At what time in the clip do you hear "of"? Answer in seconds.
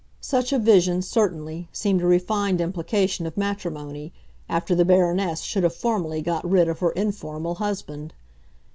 3.27-3.37, 6.67-6.79